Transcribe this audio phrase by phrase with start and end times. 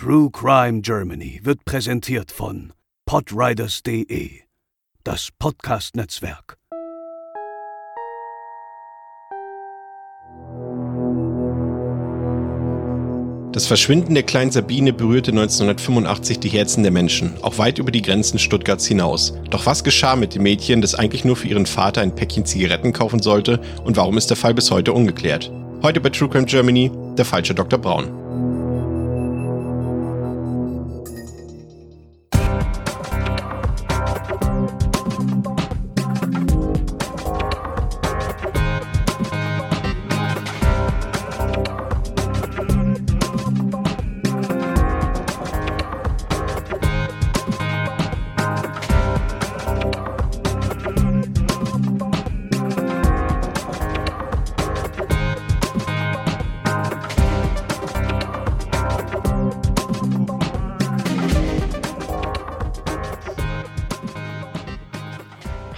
[0.00, 2.72] True Crime Germany wird präsentiert von
[3.04, 4.30] podriders.de,
[5.02, 6.56] das Podcast-Netzwerk.
[13.50, 18.02] Das Verschwinden der kleinen Sabine berührte 1985 die Herzen der Menschen, auch weit über die
[18.02, 19.34] Grenzen Stuttgarts hinaus.
[19.50, 22.92] Doch was geschah mit dem Mädchen, das eigentlich nur für ihren Vater ein Päckchen Zigaretten
[22.92, 25.50] kaufen sollte und warum ist der Fall bis heute ungeklärt?
[25.82, 27.80] Heute bei True Crime Germany, der falsche Dr.
[27.80, 28.17] Braun.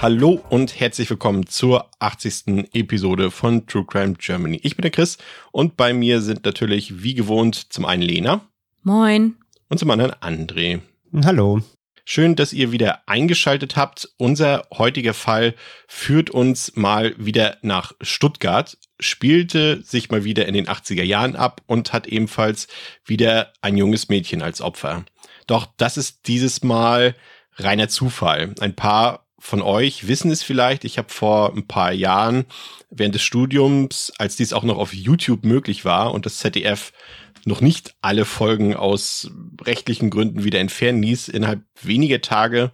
[0.03, 2.71] Hallo und herzlich willkommen zur 80.
[2.73, 4.59] Episode von True Crime Germany.
[4.63, 5.19] Ich bin der Chris
[5.53, 8.41] und bei mir sind natürlich wie gewohnt zum einen Lena.
[8.83, 9.35] Moin.
[9.69, 10.81] Und zum anderen André.
[11.23, 11.61] Hallo.
[12.07, 14.09] Schön, dass ihr wieder eingeschaltet habt.
[14.17, 15.55] Unser heutiger Fall
[15.87, 21.61] führt uns mal wieder nach Stuttgart, spielte sich mal wieder in den 80er Jahren ab
[21.67, 22.69] und hat ebenfalls
[23.05, 25.05] wieder ein junges Mädchen als Opfer.
[25.47, 27.15] Doch das ist dieses Mal
[27.57, 28.55] reiner Zufall.
[28.61, 30.85] Ein paar von euch wissen es vielleicht.
[30.85, 32.45] Ich habe vor ein paar Jahren
[32.91, 36.93] während des Studiums, als dies auch noch auf YouTube möglich war und das ZDF
[37.47, 39.31] noch nicht alle Folgen aus
[39.63, 42.71] rechtlichen Gründen wieder entfernen ließ, innerhalb weniger Tage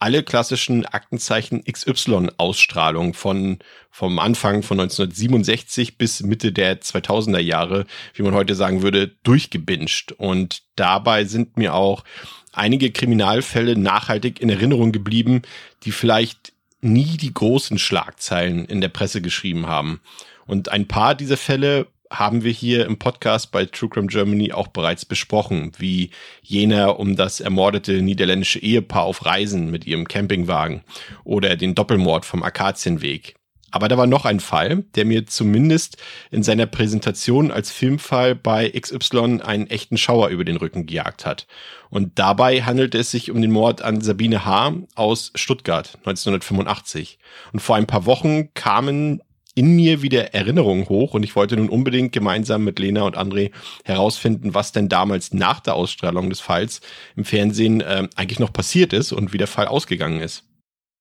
[0.00, 3.58] alle klassischen Aktenzeichen XY Ausstrahlungen von
[3.90, 10.12] vom Anfang von 1967 bis Mitte der 2000er Jahre, wie man heute sagen würde, durchgebinged
[10.12, 12.02] und dabei sind mir auch
[12.52, 15.42] einige Kriminalfälle nachhaltig in Erinnerung geblieben,
[15.84, 20.00] die vielleicht nie die großen Schlagzeilen in der Presse geschrieben haben.
[20.46, 24.68] Und ein paar dieser Fälle haben wir hier im Podcast bei True Crime Germany auch
[24.68, 26.10] bereits besprochen, wie
[26.42, 30.82] jener um das ermordete niederländische Ehepaar auf Reisen mit ihrem Campingwagen
[31.22, 33.36] oder den Doppelmord vom Akazienweg.
[33.70, 35.96] Aber da war noch ein Fall, der mir zumindest
[36.30, 41.46] in seiner Präsentation als Filmfall bei XY einen echten Schauer über den Rücken gejagt hat.
[41.88, 44.74] Und dabei handelte es sich um den Mord an Sabine H.
[44.94, 47.18] aus Stuttgart 1985.
[47.52, 49.22] Und vor ein paar Wochen kamen
[49.54, 53.50] in mir wieder Erinnerungen hoch und ich wollte nun unbedingt gemeinsam mit Lena und André
[53.84, 56.80] herausfinden, was denn damals nach der Ausstrahlung des Falls
[57.16, 60.44] im Fernsehen äh, eigentlich noch passiert ist und wie der Fall ausgegangen ist.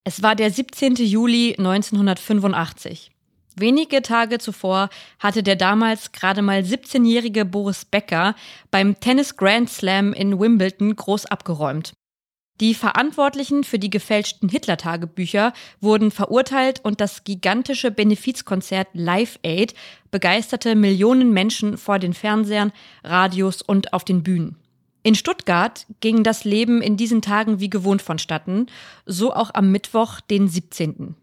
[0.03, 0.95] Es war der 17.
[0.95, 3.11] Juli 1985.
[3.55, 4.89] Wenige Tage zuvor
[5.19, 8.35] hatte der damals gerade mal 17-jährige Boris Becker
[8.71, 11.93] beim Tennis Grand Slam in Wimbledon groß abgeräumt.
[12.61, 19.73] Die Verantwortlichen für die gefälschten Hitler-Tagebücher wurden verurteilt und das gigantische Benefizkonzert Live Aid
[20.11, 22.73] begeisterte Millionen Menschen vor den Fernsehern,
[23.03, 24.58] Radios und auf den Bühnen.
[25.01, 28.67] In Stuttgart ging das Leben in diesen Tagen wie gewohnt vonstatten,
[29.05, 31.15] so auch am Mittwoch, den 17.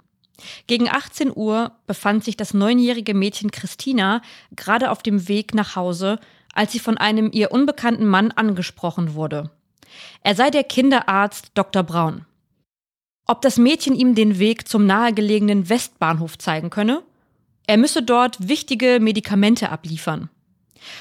[0.67, 4.23] Gegen 18 Uhr befand sich das neunjährige Mädchen Christina
[4.55, 6.19] gerade auf dem Weg nach Hause,
[6.53, 9.51] als sie von einem ihr unbekannten Mann angesprochen wurde.
[10.23, 11.83] Er sei der Kinderarzt Dr.
[11.83, 12.25] Braun.
[13.27, 17.03] Ob das Mädchen ihm den Weg zum nahegelegenen Westbahnhof zeigen könne?
[17.67, 20.31] Er müsse dort wichtige Medikamente abliefern.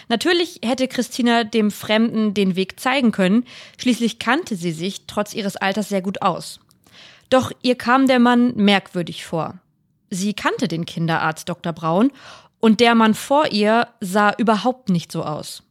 [0.07, 3.45] Natürlich hätte Christina dem Fremden den Weg zeigen können,
[3.77, 6.59] schließlich kannte sie sich trotz ihres Alters sehr gut aus.
[7.29, 9.59] Doch ihr kam der Mann merkwürdig vor.
[10.09, 11.73] Sie kannte den Kinderarzt Dr.
[11.73, 12.11] Braun
[12.59, 15.63] und der Mann vor ihr sah überhaupt nicht so aus.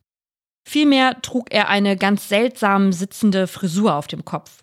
[0.66, 4.62] Vielmehr trug er eine ganz seltsam sitzende Frisur auf dem Kopf.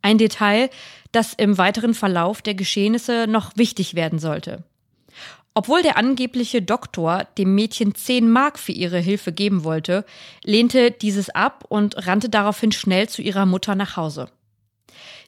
[0.00, 0.70] Ein Detail,
[1.12, 4.64] das im weiteren Verlauf der Geschehnisse noch wichtig werden sollte.
[5.54, 10.04] Obwohl der angebliche Doktor dem Mädchen 10 Mark für ihre Hilfe geben wollte,
[10.44, 14.30] lehnte dieses ab und rannte daraufhin schnell zu ihrer Mutter nach Hause.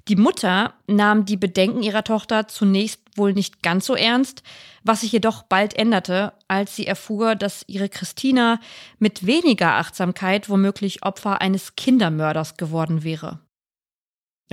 [0.09, 4.43] Die Mutter nahm die Bedenken ihrer Tochter zunächst wohl nicht ganz so ernst,
[4.83, 8.61] was sich jedoch bald änderte, als sie erfuhr, dass ihre Christina
[8.99, 13.41] mit weniger Achtsamkeit womöglich Opfer eines Kindermörders geworden wäre.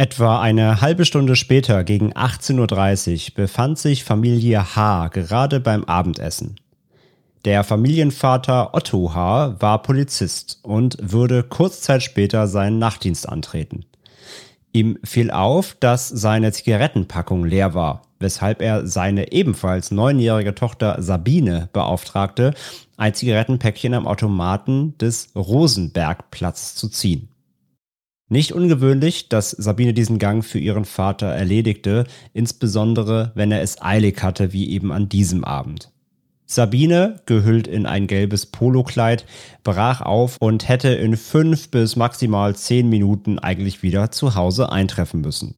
[0.02, 5.10] Etwa eine halbe Stunde später, gegen 18.30 Uhr, befand sich Familie H.
[5.10, 6.56] gerade beim Abendessen.
[7.46, 9.58] Der Familienvater Otto H.
[9.60, 13.86] war Polizist und würde kurz Zeit später seinen Nachtdienst antreten.
[14.74, 18.02] Ihm fiel auf, dass seine Zigarettenpackung leer war.
[18.18, 22.54] weshalb er seine ebenfalls neunjährige Tochter Sabine beauftragte,
[22.98, 27.31] ein Zigarettenpäckchen am Automaten des Rosenbergplatz zu ziehen.
[28.32, 34.24] Nicht ungewöhnlich, dass Sabine diesen Gang für ihren Vater erledigte, insbesondere wenn er es eilig
[34.24, 35.92] hatte, wie eben an diesem Abend.
[36.46, 39.26] Sabine, gehüllt in ein gelbes Polokleid,
[39.66, 45.20] brach auf und hätte in fünf bis maximal zehn Minuten eigentlich wieder zu Hause eintreffen
[45.20, 45.56] müssen.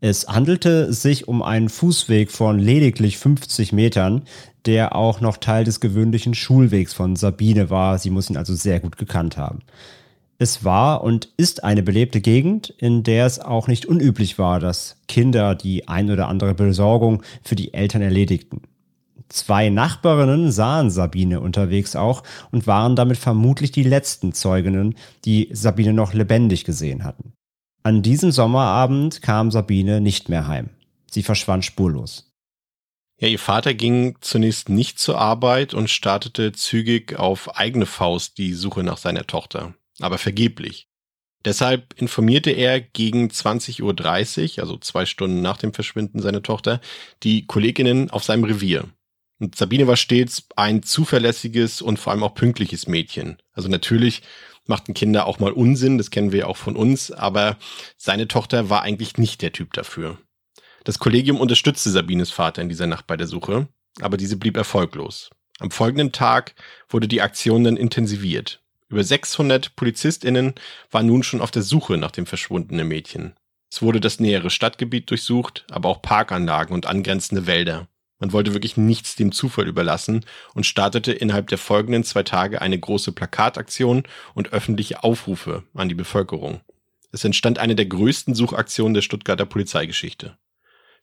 [0.00, 4.22] Es handelte sich um einen Fußweg von lediglich 50 Metern,
[4.64, 7.98] der auch noch Teil des gewöhnlichen Schulwegs von Sabine war.
[7.98, 9.60] Sie muss ihn also sehr gut gekannt haben.
[10.44, 14.98] Es war und ist eine belebte Gegend, in der es auch nicht unüblich war, dass
[15.08, 18.60] Kinder die ein oder andere Besorgung für die Eltern erledigten.
[19.30, 25.94] Zwei Nachbarinnen sahen Sabine unterwegs auch und waren damit vermutlich die letzten Zeuginnen, die Sabine
[25.94, 27.32] noch lebendig gesehen hatten.
[27.82, 30.68] An diesem Sommerabend kam Sabine nicht mehr heim.
[31.10, 32.34] Sie verschwand spurlos.
[33.18, 38.52] Ja, ihr Vater ging zunächst nicht zur Arbeit und startete zügig auf eigene Faust die
[38.52, 40.88] Suche nach seiner Tochter aber vergeblich.
[41.44, 46.80] Deshalb informierte er gegen 20.30 Uhr, also zwei Stunden nach dem Verschwinden seiner Tochter,
[47.22, 48.88] die Kolleginnen auf seinem Revier.
[49.38, 53.36] Und Sabine war stets ein zuverlässiges und vor allem auch pünktliches Mädchen.
[53.52, 54.22] Also natürlich
[54.66, 57.58] machten Kinder auch mal Unsinn, das kennen wir auch von uns, aber
[57.98, 60.18] seine Tochter war eigentlich nicht der Typ dafür.
[60.84, 63.68] Das Kollegium unterstützte Sabines Vater in dieser Nacht bei der Suche,
[64.00, 65.30] aber diese blieb erfolglos.
[65.58, 66.54] Am folgenden Tag
[66.88, 68.63] wurde die Aktion dann intensiviert.
[68.88, 70.54] Über 600 PolizistInnen
[70.90, 73.34] waren nun schon auf der Suche nach dem verschwundenen Mädchen.
[73.70, 77.88] Es wurde das nähere Stadtgebiet durchsucht, aber auch Parkanlagen und angrenzende Wälder.
[78.20, 82.78] Man wollte wirklich nichts dem Zufall überlassen und startete innerhalb der folgenden zwei Tage eine
[82.78, 84.04] große Plakataktion
[84.34, 86.60] und öffentliche Aufrufe an die Bevölkerung.
[87.10, 90.36] Es entstand eine der größten Suchaktionen der Stuttgarter Polizeigeschichte.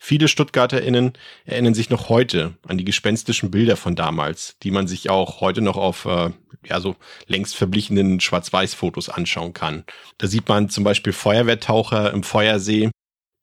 [0.04, 1.14] Viele StuttgarterInnen
[1.46, 5.62] erinnern sich noch heute an die gespenstischen Bilder von damals, die man sich auch heute
[5.62, 6.32] noch auf äh,
[6.66, 6.96] ja so
[7.28, 9.84] längst verblichenen Schwarz-Weiß-Fotos anschauen kann.
[10.18, 12.90] Da sieht man zum Beispiel Feuerwehrtaucher im Feuersee,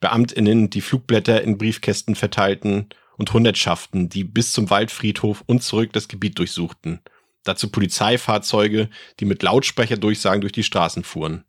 [0.00, 6.08] BeamtInnen, die Flugblätter in Briefkästen verteilten und Hundertschaften, die bis zum Waldfriedhof und zurück das
[6.08, 7.02] Gebiet durchsuchten.
[7.44, 8.90] Dazu Polizeifahrzeuge,
[9.20, 11.44] die mit Lautsprecherdurchsagen durch die Straßen fuhren.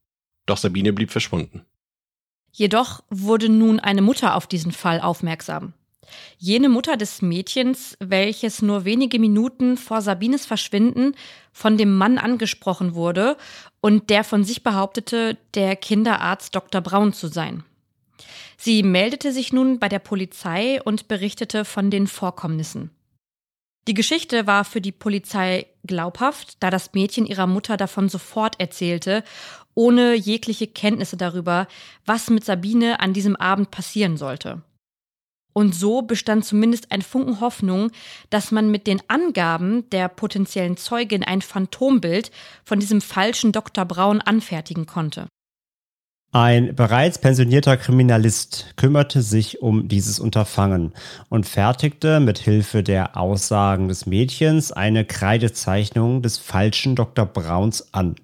[0.45, 1.65] Doch Sabine blieb verschwunden.
[2.51, 5.73] Jedoch wurde nun eine Mutter auf diesen Fall aufmerksam.
[6.37, 11.15] Jene Mutter des Mädchens, welches nur wenige Minuten vor Sabines Verschwinden
[11.51, 13.37] von dem Mann angesprochen wurde
[13.81, 16.81] und der von sich behauptete, der Kinderarzt Dr.
[16.81, 17.63] Braun zu sein.
[18.57, 22.91] Sie meldete sich nun bei der Polizei und berichtete von den Vorkommnissen.
[23.87, 29.23] Die Geschichte war für die Polizei glaubhaft, da das Mädchen ihrer Mutter davon sofort erzählte
[29.75, 31.67] ohne jegliche Kenntnisse darüber,
[32.05, 34.61] was mit Sabine an diesem Abend passieren sollte.
[35.53, 37.91] Und so bestand zumindest ein Funken Hoffnung,
[38.29, 42.31] dass man mit den Angaben der potenziellen Zeugin ein Phantombild
[42.63, 43.85] von diesem falschen Dr.
[43.85, 45.27] Braun anfertigen konnte.
[46.31, 50.93] Ein bereits pensionierter Kriminalist kümmerte sich um dieses Unterfangen
[51.29, 57.25] und fertigte mit Hilfe der Aussagen des Mädchens eine Kreidezeichnung des falschen Dr.
[57.25, 58.15] Brauns an.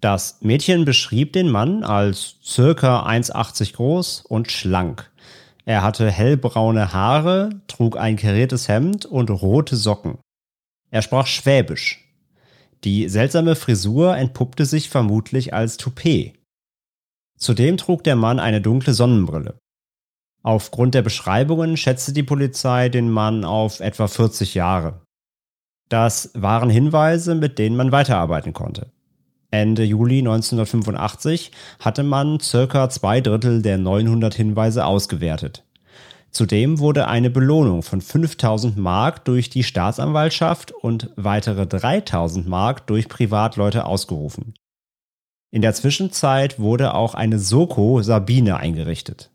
[0.00, 5.10] Das Mädchen beschrieb den Mann als circa 1,80 groß und schlank.
[5.66, 10.18] Er hatte hellbraune Haare, trug ein kariertes Hemd und rote Socken.
[10.90, 12.06] Er sprach Schwäbisch.
[12.82, 16.34] Die seltsame Frisur entpuppte sich vermutlich als Toupet.
[17.36, 19.58] Zudem trug der Mann eine dunkle Sonnenbrille.
[20.42, 25.02] Aufgrund der Beschreibungen schätzte die Polizei den Mann auf etwa 40 Jahre.
[25.90, 28.90] Das waren Hinweise, mit denen man weiterarbeiten konnte.
[29.50, 35.64] Ende Juli 1985 hatte man circa zwei Drittel der 900 Hinweise ausgewertet.
[36.30, 43.08] Zudem wurde eine Belohnung von 5000 Mark durch die Staatsanwaltschaft und weitere 3000 Mark durch
[43.08, 44.54] Privatleute ausgerufen.
[45.50, 49.30] In der Zwischenzeit wurde auch eine Soko Sabine eingerichtet.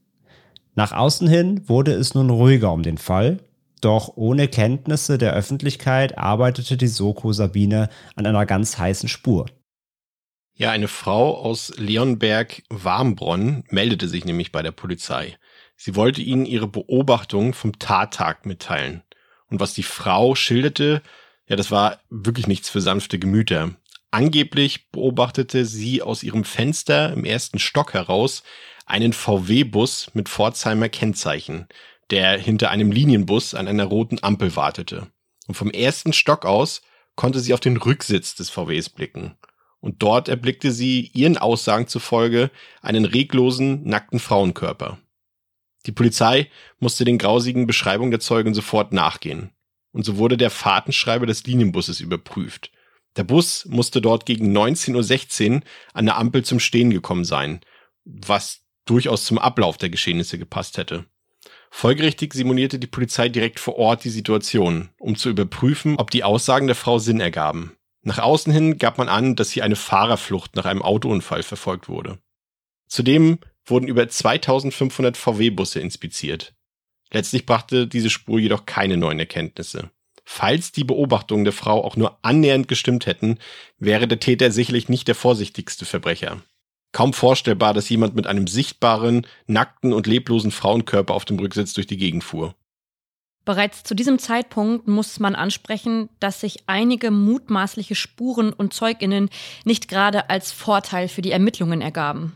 [0.76, 3.40] Nach außen hin wurde es nun ruhiger um den Fall,
[3.82, 9.48] doch ohne Kenntnisse der Öffentlichkeit arbeitete die Soko Sabine an einer ganz heißen Spur.
[10.58, 15.38] Ja, eine Frau aus Leonberg-Warmbronn meldete sich nämlich bei der Polizei.
[15.76, 19.04] Sie wollte ihnen ihre Beobachtung vom Tattag mitteilen.
[19.50, 21.02] Und was die Frau schilderte,
[21.46, 23.76] ja, das war wirklich nichts für sanfte Gemüter.
[24.12, 28.42] Angeblich beobachtete sie aus ihrem Fenster im ersten Stock heraus
[28.86, 31.68] einen VW-Bus mit Pforzheimer Kennzeichen,
[32.12, 35.08] der hinter einem Linienbus an einer roten Ampel wartete.
[35.48, 36.82] Und vom ersten Stock aus
[37.18, 39.36] konnte sie auf den Rücksitz des VWs blicken
[39.86, 42.50] und dort erblickte sie ihren Aussagen zufolge
[42.82, 44.98] einen reglosen, nackten Frauenkörper.
[45.86, 46.50] Die Polizei
[46.80, 49.52] musste den grausigen Beschreibungen der Zeugen sofort nachgehen.
[49.92, 52.72] Und so wurde der Fahrtenschreiber des Linienbusses überprüft.
[53.16, 55.62] Der Bus musste dort gegen 19.16 Uhr
[55.94, 57.62] an der Ampel zum Stehen gekommen sein,
[58.06, 61.06] was durchaus zum Ablauf der Geschehnisse gepasst hätte.
[61.70, 66.66] Folgerichtig simulierte die Polizei direkt vor Ort die Situation, um zu überprüfen, ob die Aussagen
[66.66, 67.78] der Frau Sinn ergaben.
[68.08, 72.20] Nach außen hin gab man an, dass hier eine Fahrerflucht nach einem Autounfall verfolgt wurde.
[72.88, 76.54] Zudem wurden über 2500 VW-Busse inspiziert.
[77.12, 79.90] Letztlich brachte diese Spur jedoch keine neuen Erkenntnisse.
[80.24, 83.40] Falls die Beobachtungen der Frau auch nur annähernd gestimmt hätten,
[83.80, 86.44] wäre der Täter sicherlich nicht der vorsichtigste Verbrecher.
[86.92, 91.88] Kaum vorstellbar, dass jemand mit einem sichtbaren, nackten und leblosen Frauenkörper auf dem Rücksitz durch
[91.88, 92.56] die Gegend fuhr.
[93.46, 99.30] Bereits zu diesem Zeitpunkt muss man ansprechen, dass sich einige mutmaßliche Spuren und Zeuginnen
[99.64, 102.34] nicht gerade als Vorteil für die Ermittlungen ergaben.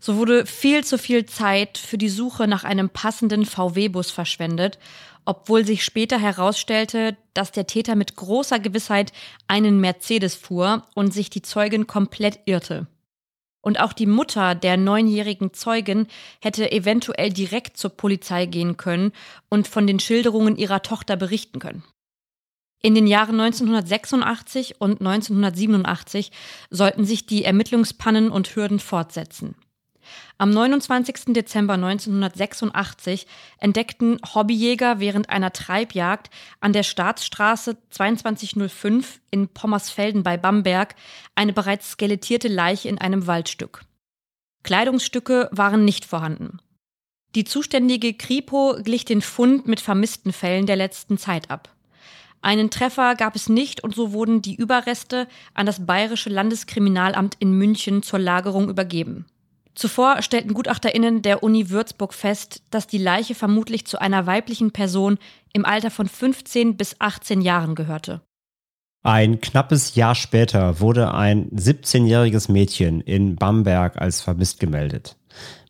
[0.00, 4.78] So wurde viel zu viel Zeit für die Suche nach einem passenden VW-Bus verschwendet,
[5.26, 9.12] obwohl sich später herausstellte, dass der Täter mit großer Gewissheit
[9.46, 12.86] einen Mercedes fuhr und sich die Zeugin komplett irrte.
[13.62, 16.06] Und auch die Mutter der neunjährigen Zeugin
[16.40, 19.12] hätte eventuell direkt zur Polizei gehen können
[19.48, 21.84] und von den Schilderungen ihrer Tochter berichten können.
[22.82, 26.32] In den Jahren 1986 und 1987
[26.70, 29.54] sollten sich die Ermittlungspannen und Hürden fortsetzen.
[30.38, 31.34] Am 29.
[31.34, 33.26] Dezember 1986
[33.58, 40.94] entdeckten Hobbyjäger während einer Treibjagd an der Staatsstraße 2205 in Pommersfelden bei Bamberg
[41.34, 43.82] eine bereits skelettierte Leiche in einem Waldstück.
[44.62, 46.58] Kleidungsstücke waren nicht vorhanden.
[47.34, 51.74] Die zuständige Kripo glich den Fund mit vermissten Fällen der letzten Zeit ab.
[52.42, 57.52] Einen Treffer gab es nicht und so wurden die Überreste an das Bayerische Landeskriminalamt in
[57.52, 59.26] München zur Lagerung übergeben.
[59.80, 65.16] Zuvor stellten GutachterInnen der Uni Würzburg fest, dass die Leiche vermutlich zu einer weiblichen Person
[65.54, 68.20] im Alter von 15 bis 18 Jahren gehörte.
[69.02, 75.16] Ein knappes Jahr später wurde ein 17-jähriges Mädchen in Bamberg als vermisst gemeldet.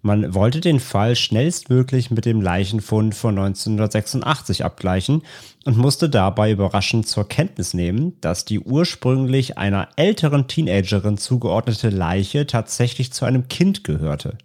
[0.03, 5.23] Man wollte den Fall schnellstmöglich mit dem Leichenfund von 1986 abgleichen
[5.67, 12.47] und musste dabei überraschend zur Kenntnis nehmen, dass die ursprünglich einer älteren Teenagerin zugeordnete Leiche
[12.47, 14.39] tatsächlich zu einem Kind gehörte.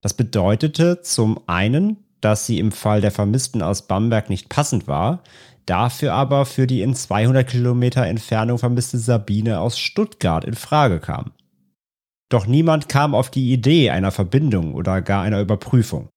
[0.00, 5.22] Das bedeutete zum einen, dass sie im Fall der Vermissten aus Bamberg nicht passend war,
[5.66, 11.32] dafür aber für die in 200 Kilometer Entfernung vermisste Sabine aus Stuttgart in Frage kam.
[12.28, 16.08] Doch niemand kam auf die Idee einer Verbindung oder gar einer Überprüfung.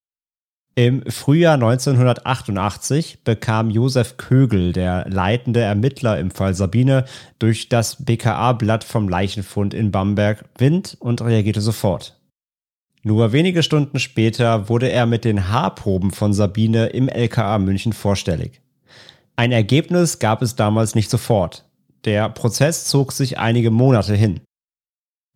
[0.75, 7.06] Im Frühjahr 1988 bekam Josef Kögel, der leitende Ermittler im Fall Sabine,
[7.39, 12.18] durch das BKA-Blatt vom Leichenfund in Bamberg Wind und reagierte sofort.
[13.03, 18.62] Nur wenige Stunden später wurde er mit den Haarproben von Sabine im LKA München vorstellig.
[19.36, 21.65] Ein Ergebnis gab es damals nicht sofort.
[22.06, 24.39] Der Prozess zog sich einige Monate hin.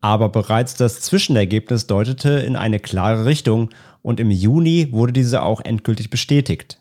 [0.06, 3.72] Aber bereits das Zwischenergebnis deutete in eine klare Richtung
[4.04, 6.80] und im Juni wurde diese auch endgültig bestätigt.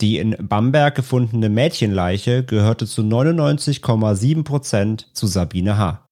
[0.00, 6.06] Die in Bamberg gefundene Mädchenleiche gehörte zu 99,7 Prozent zu Sabine H.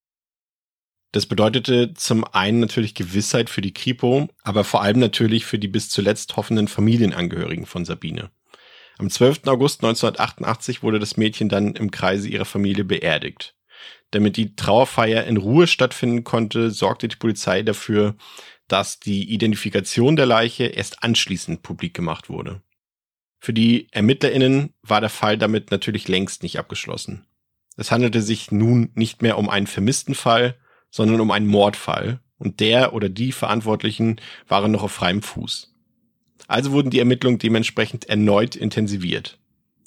[1.13, 5.69] Das bedeutete zum einen natürlich Gewissheit für die Kripo, aber vor allem natürlich für die
[5.69, 8.33] bis zuletzt hoffenden Familienangehörigen von Sabine.
[8.99, 9.47] Am 12.
[9.47, 13.55] August 1988 wurde das Mädchen dann im Kreise ihrer Familie beerdigt.
[14.11, 18.17] Damit die Trauerfeier in Ruhe stattfinden konnte, sorgte die Polizei dafür,
[18.69, 22.63] dass die Identifikation der Leiche erst anschließend publik gemacht wurde.
[23.41, 27.27] Für die ErmittlerInnen war der Fall damit natürlich längst nicht abgeschlossen.
[27.77, 30.57] Es handelte sich nun nicht mehr um einen vermissten Fall,
[30.91, 35.75] sondern um einen Mordfall und der oder die Verantwortlichen waren noch auf freiem Fuß.
[36.47, 39.39] Also wurden die Ermittlungen dementsprechend erneut intensiviert.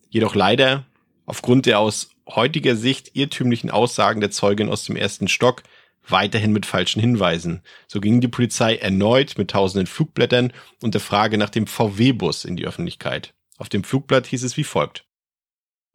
[0.09, 0.85] Jedoch leider,
[1.25, 5.63] aufgrund der aus heutiger Sicht irrtümlichen Aussagen der Zeugin aus dem ersten Stock
[6.07, 7.61] weiterhin mit falschen Hinweisen.
[7.87, 10.51] So ging die Polizei erneut mit tausenden Flugblättern
[10.81, 13.33] und der Frage nach dem VW-Bus in die Öffentlichkeit.
[13.57, 15.05] Auf dem Flugblatt hieß es wie folgt.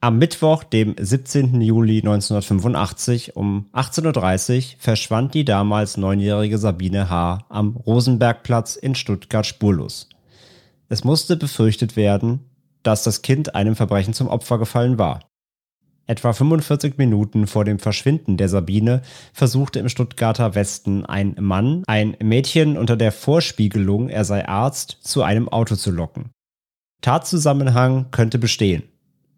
[0.01, 1.61] Am Mittwoch, dem 17.
[1.61, 7.47] Juli 1985 um 18.30 Uhr verschwand die damals neunjährige Sabine H.
[7.49, 10.09] am Rosenbergplatz in Stuttgart spurlos.
[10.89, 12.41] Es musste befürchtet werden,
[12.87, 15.21] dass das Kind einem Verbrechen zum Opfer gefallen war.
[16.07, 19.03] Etwa 45 Minuten vor dem Verschwinden der Sabine
[19.33, 25.25] versuchte im Stuttgarter Westen ein Mann, ein Mädchen unter der Vorspiegelung, er sei Arzt, zu
[25.25, 26.31] einem Auto zu locken.
[27.03, 28.85] Tatzusammenhang könnte bestehen.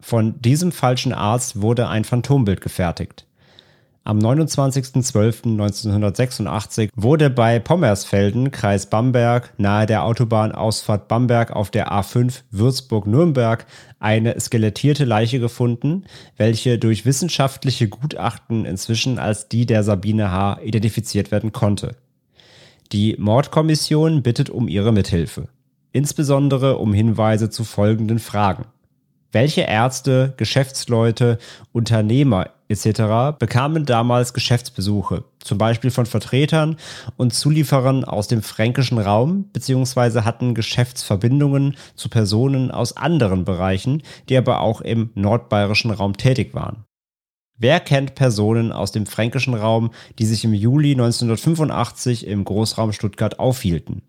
[0.01, 3.27] Von diesem falschen Arzt wurde ein Phantombild gefertigt.
[4.09, 13.67] Am 29.12.1986 wurde bei Pommersfelden, Kreis Bamberg, nahe der Autobahnausfahrt Bamberg auf der A5 Würzburg-Nürnberg
[13.99, 16.05] eine skelettierte Leiche gefunden,
[16.39, 20.61] welche durch wissenschaftliche Gutachten inzwischen als die der Sabine H.
[20.63, 21.95] identifiziert werden konnte.
[22.93, 25.49] Die Mordkommission bittet um ihre Mithilfe,
[25.93, 28.65] insbesondere um Hinweise zu folgenden Fragen.
[29.31, 31.37] Welche Ärzte, Geschäftsleute,
[31.73, 33.39] Unternehmer etc.
[33.39, 36.77] bekamen damals Geschäftsbesuche, zum Beispiel von Vertretern
[37.19, 44.37] und Zulieferern aus dem fränkischen Raum, beziehungsweise hatten Geschäftsverbindungen zu Personen aus anderen Bereichen, die
[44.39, 46.85] aber auch im nordbayerischen Raum tätig waren.
[47.59, 53.39] Wer kennt Personen aus dem fränkischen Raum, die sich im Juli 1985 im Großraum Stuttgart
[53.39, 54.03] aufhielten?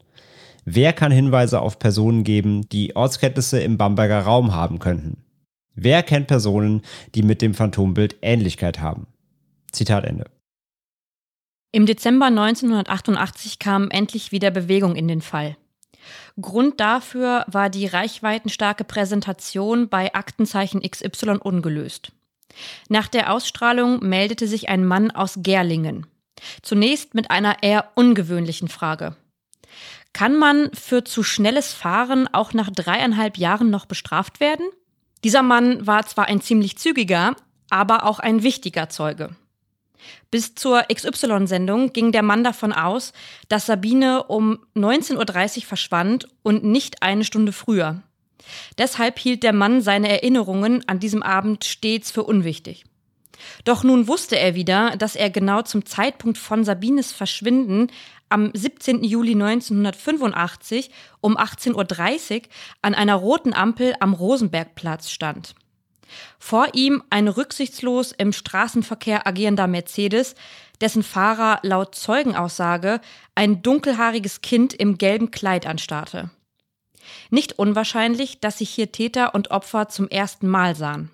[0.71, 5.17] Wer kann Hinweise auf Personen geben, die Ortskenntnisse im Bamberger Raum haben könnten?
[5.73, 6.83] Wer kennt Personen,
[7.15, 9.07] die mit dem Phantombild Ähnlichkeit haben?
[9.71, 10.25] Zitat Ende.
[11.71, 15.57] Im Dezember 1988 kam endlich wieder Bewegung in den Fall.
[16.39, 22.11] Grund dafür war die reichweitenstarke Präsentation bei Aktenzeichen XY ungelöst.
[22.89, 26.05] Nach der Ausstrahlung meldete sich ein Mann aus Gerlingen.
[26.61, 29.15] Zunächst mit einer eher ungewöhnlichen Frage.
[30.13, 34.65] Kann man für zu schnelles Fahren auch nach dreieinhalb Jahren noch bestraft werden?
[35.23, 37.35] Dieser Mann war zwar ein ziemlich zügiger,
[37.69, 39.35] aber auch ein wichtiger Zeuge.
[40.31, 43.13] Bis zur XY-Sendung ging der Mann davon aus,
[43.47, 48.01] dass Sabine um 19.30 Uhr verschwand und nicht eine Stunde früher.
[48.77, 52.85] Deshalb hielt der Mann seine Erinnerungen an diesem Abend stets für unwichtig.
[53.63, 57.87] Doch nun wusste er wieder, dass er genau zum Zeitpunkt von Sabines Verschwinden
[58.29, 59.03] am 17.
[59.03, 62.41] Juli 1985 um 18.30 Uhr
[62.81, 65.55] an einer roten Ampel am Rosenbergplatz stand.
[66.39, 70.36] Vor ihm ein rücksichtslos im Straßenverkehr agierender Mercedes,
[70.81, 73.01] dessen Fahrer laut Zeugenaussage
[73.36, 76.31] ein dunkelhaariges Kind im gelben Kleid anstarrte.
[77.29, 81.12] Nicht unwahrscheinlich, dass sich hier Täter und Opfer zum ersten Mal sahen.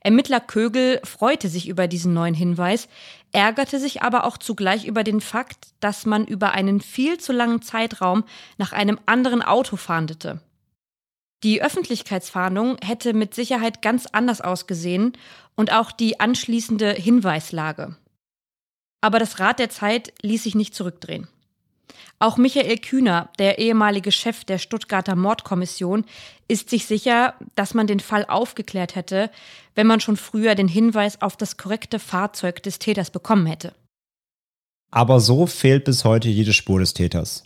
[0.00, 2.88] Ermittler Kögel freute sich über diesen neuen Hinweis,
[3.32, 7.62] ärgerte sich aber auch zugleich über den Fakt, dass man über einen viel zu langen
[7.62, 8.24] Zeitraum
[8.58, 10.40] nach einem anderen Auto fahndete.
[11.42, 15.16] Die Öffentlichkeitsfahndung hätte mit Sicherheit ganz anders ausgesehen
[15.54, 17.96] und auch die anschließende Hinweislage.
[19.00, 21.28] Aber das Rad der Zeit ließ sich nicht zurückdrehen.
[22.18, 26.04] Auch Michael Kühner, der ehemalige Chef der Stuttgarter Mordkommission,
[26.48, 29.30] ist sich sicher, dass man den Fall aufgeklärt hätte,
[29.74, 33.74] wenn man schon früher den Hinweis auf das korrekte Fahrzeug des Täters bekommen hätte.
[34.90, 37.44] Aber so fehlt bis heute jede Spur des Täters.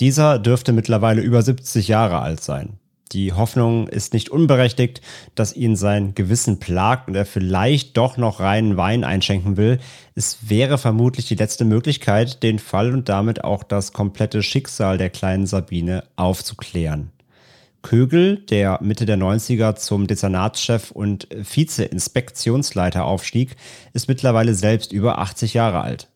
[0.00, 2.78] Dieser dürfte mittlerweile über 70 Jahre alt sein.
[3.12, 5.00] Die Hoffnung ist nicht unberechtigt,
[5.36, 9.78] dass ihn sein Gewissen plagt und er vielleicht doch noch reinen Wein einschenken will.
[10.16, 15.10] Es wäre vermutlich die letzte Möglichkeit, den Fall und damit auch das komplette Schicksal der
[15.10, 17.12] kleinen Sabine aufzuklären.
[17.82, 23.54] Kögel, der Mitte der 90er zum Dezernatschef und Vize-Inspektionsleiter aufstieg,
[23.92, 26.08] ist mittlerweile selbst über 80 Jahre alt.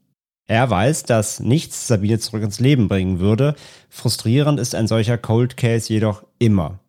[0.50, 3.54] Er weiß, dass nichts Sabine zurück ins Leben bringen würde.
[3.88, 6.80] Frustrierend ist ein solcher Cold Case jedoch immer.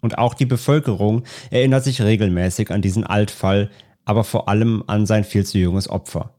[0.00, 3.68] Und auch die Bevölkerung erinnert sich regelmäßig an diesen Altfall,
[4.06, 6.30] aber vor allem an sein viel zu junges Opfer.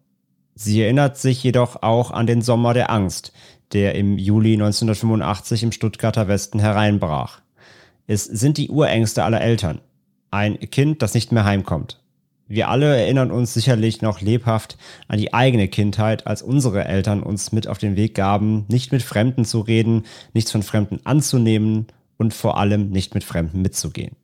[0.55, 3.33] Sie erinnert sich jedoch auch an den Sommer der Angst,
[3.71, 7.41] der im Juli 1985 im Stuttgarter Westen hereinbrach.
[8.07, 9.79] Es sind die Urängste aller Eltern.
[10.31, 12.02] Ein Kind, das nicht mehr heimkommt.
[12.47, 14.77] Wir alle erinnern uns sicherlich noch lebhaft
[15.07, 19.01] an die eigene Kindheit, als unsere Eltern uns mit auf den Weg gaben, nicht mit
[19.01, 20.03] Fremden zu reden,
[20.33, 24.15] nichts von Fremden anzunehmen und vor allem nicht mit Fremden mitzugehen.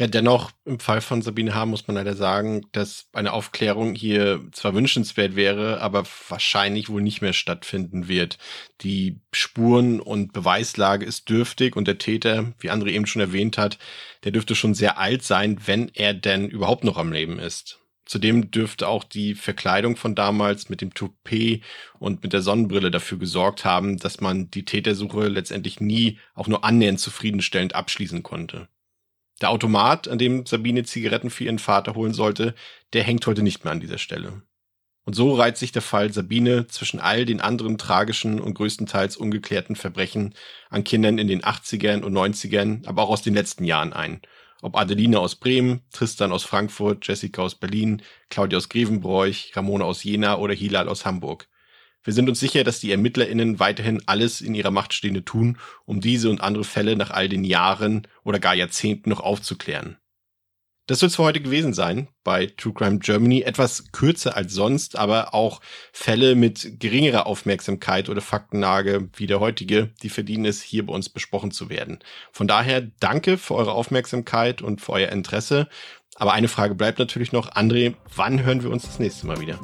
[0.00, 1.66] Ja, dennoch im Fall von Sabine H.
[1.66, 7.20] muss man leider sagen, dass eine Aufklärung hier zwar wünschenswert wäre, aber wahrscheinlich wohl nicht
[7.20, 8.38] mehr stattfinden wird.
[8.80, 13.78] Die Spuren- und Beweislage ist dürftig und der Täter, wie André eben schon erwähnt hat,
[14.24, 17.78] der dürfte schon sehr alt sein, wenn er denn überhaupt noch am Leben ist.
[18.06, 21.62] Zudem dürfte auch die Verkleidung von damals mit dem Toupet
[21.98, 26.64] und mit der Sonnenbrille dafür gesorgt haben, dass man die Tätersuche letztendlich nie auch nur
[26.64, 28.68] annähernd zufriedenstellend abschließen konnte.
[29.40, 32.54] Der Automat, an dem Sabine Zigaretten für ihren Vater holen sollte,
[32.92, 34.42] der hängt heute nicht mehr an dieser Stelle.
[35.04, 39.74] Und so reiht sich der Fall Sabine zwischen all den anderen tragischen und größtenteils ungeklärten
[39.74, 40.34] Verbrechen
[40.68, 44.20] an Kindern in den 80ern und 90ern, aber auch aus den letzten Jahren ein.
[44.62, 50.04] Ob Adeline aus Bremen, Tristan aus Frankfurt, Jessica aus Berlin, Claudia aus Grevenbroich, Ramona aus
[50.04, 51.48] Jena oder Hilal aus Hamburg.
[52.02, 56.00] Wir sind uns sicher, dass die ErmittlerInnen weiterhin alles in ihrer Macht Stehende tun, um
[56.00, 59.98] diese und andere Fälle nach all den Jahren oder gar Jahrzehnten noch aufzuklären.
[60.90, 63.42] Das soll es für heute gewesen sein bei True Crime Germany.
[63.42, 65.60] Etwas kürzer als sonst, aber auch
[65.92, 71.08] Fälle mit geringerer Aufmerksamkeit oder Faktenlage wie der heutige, die verdienen es, hier bei uns
[71.08, 72.00] besprochen zu werden.
[72.32, 75.68] Von daher danke für eure Aufmerksamkeit und für euer Interesse.
[76.16, 77.52] Aber eine Frage bleibt natürlich noch.
[77.52, 79.60] André, wann hören wir uns das nächste Mal wieder?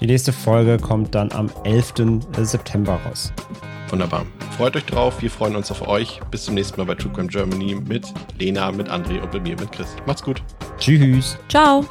[0.00, 1.94] Die nächste Folge kommt dann am 11.
[2.42, 3.32] September raus.
[3.90, 4.26] Wunderbar.
[4.56, 5.22] Freut euch drauf.
[5.22, 6.20] Wir freuen uns auf euch.
[6.30, 9.56] Bis zum nächsten Mal bei True Crime Germany mit Lena, mit André und bei mir,
[9.58, 9.88] mit Chris.
[10.06, 10.42] Macht's gut.
[10.78, 11.36] Tschüss.
[11.48, 11.84] Ciao.